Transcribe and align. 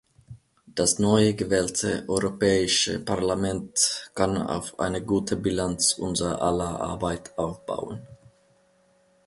Das 0.65 0.97
neu 0.97 1.33
gewählte 1.33 2.05
Europäische 2.07 2.99
Parlament 2.99 4.09
kann 4.15 4.35
auf 4.35 4.79
eine 4.79 5.03
gute 5.05 5.35
Bilanz 5.35 5.93
unser 5.93 6.41
aller 6.41 6.81
Arbeit 6.81 7.37
aufbauen. 7.37 8.01